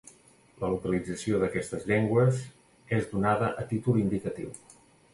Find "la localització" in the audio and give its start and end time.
0.63-1.41